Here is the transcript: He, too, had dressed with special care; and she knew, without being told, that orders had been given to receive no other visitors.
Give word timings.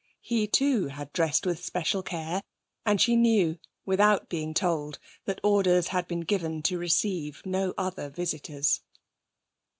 He, 0.23 0.47
too, 0.47 0.87
had 0.87 1.13
dressed 1.13 1.45
with 1.45 1.63
special 1.63 2.01
care; 2.01 2.41
and 2.87 2.99
she 2.99 3.15
knew, 3.15 3.59
without 3.85 4.29
being 4.29 4.55
told, 4.55 4.97
that 5.25 5.39
orders 5.43 5.89
had 5.89 6.07
been 6.07 6.21
given 6.21 6.63
to 6.63 6.79
receive 6.79 7.45
no 7.45 7.75
other 7.77 8.09
visitors. 8.09 8.81